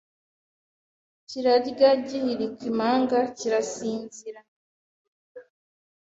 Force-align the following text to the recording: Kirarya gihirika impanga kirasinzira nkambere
Kirarya 1.27 1.91
gihirika 2.07 2.61
impanga 2.71 3.19
kirasinzira 3.37 4.39
nkambere 4.47 5.49